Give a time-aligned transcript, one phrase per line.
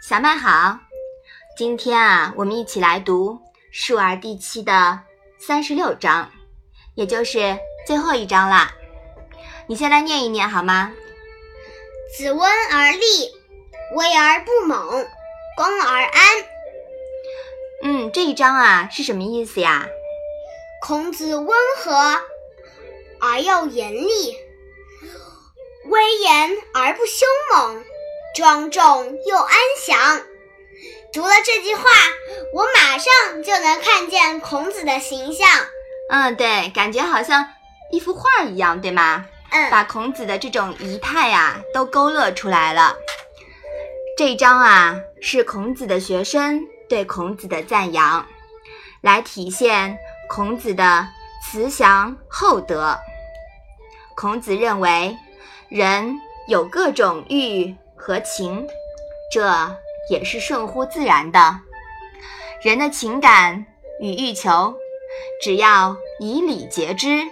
[0.00, 0.78] 小麦好，
[1.56, 3.34] 今天啊，我们一起来读
[3.72, 5.00] 《述而》第七的
[5.38, 6.30] 三十六章，
[6.94, 8.72] 也就是最后一章啦。
[9.66, 10.92] 你先来念一念好吗？
[12.16, 13.32] 子温而立，
[13.96, 15.06] 威而不猛，
[15.56, 16.22] 恭而安。
[17.82, 19.88] 嗯，这一章啊是什么意思呀？
[20.80, 22.20] 孔子温和
[23.20, 24.36] 而又严厉，
[25.86, 27.84] 威严而不凶猛。
[28.34, 28.82] 庄重
[29.26, 30.20] 又安详。
[31.12, 31.82] 读了这句话，
[32.54, 35.48] 我马上就能看见孔子的形象。
[36.10, 37.48] 嗯，对，感觉好像
[37.90, 39.26] 一幅画一样，对吗？
[39.50, 42.94] 嗯，把孔子的这种仪态啊都勾勒出来了。
[44.16, 48.24] 这一章啊，是孔子的学生对孔子的赞扬，
[49.00, 51.08] 来体现孔子的
[51.42, 52.98] 慈祥厚德。
[54.14, 55.16] 孔子认为，
[55.68, 56.14] 人
[56.48, 57.74] 有各种欲。
[58.08, 58.66] 和情，
[59.30, 59.52] 这
[60.08, 61.60] 也是顺乎自然的。
[62.62, 63.66] 人的情感
[64.00, 64.74] 与欲求，
[65.42, 67.22] 只要以礼节之，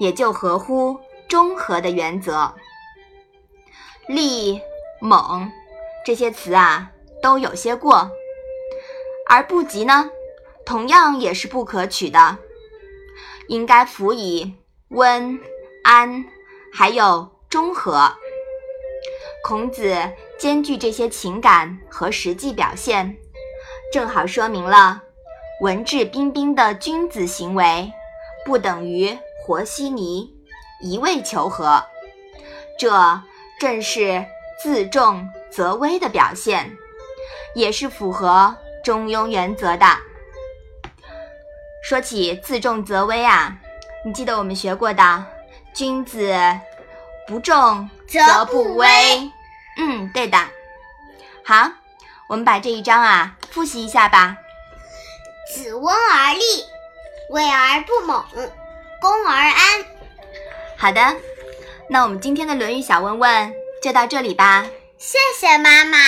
[0.00, 2.54] 也就合乎中和的原则。
[4.08, 4.58] 力、
[5.02, 5.52] 猛
[6.02, 8.08] 这些词啊，都有些过；
[9.28, 10.08] 而不及呢，
[10.64, 12.38] 同样也是不可取的。
[13.48, 14.54] 应该辅以
[14.88, 15.38] 温、
[15.84, 16.24] 安，
[16.72, 18.10] 还有中和。
[19.46, 19.96] 孔子
[20.36, 23.16] 兼具这些情感和实际表现，
[23.92, 25.00] 正好说明了
[25.60, 27.88] 文质彬彬的君子行为
[28.44, 30.28] 不等于和稀泥、
[30.82, 31.80] 一味求和。
[32.76, 33.22] 这
[33.60, 34.26] 正是
[34.60, 36.76] 自重则威的表现，
[37.54, 38.52] 也是符合
[38.82, 39.86] 中庸原则的。
[41.84, 43.56] 说起自重则威啊，
[44.04, 45.24] 你记得我们学过的
[45.72, 46.34] “君子
[47.28, 49.30] 不重则不威”。
[49.76, 50.38] 嗯，对的。
[51.44, 51.70] 好，
[52.28, 54.36] 我们把这一章啊复习一下吧。
[55.54, 56.40] 子温而立，
[57.30, 58.24] 威而不猛，
[59.00, 59.84] 恭而安。
[60.76, 61.16] 好的，
[61.88, 64.66] 那我们今天的《论语》小问问就到这里吧。
[64.98, 65.98] 谢谢妈妈。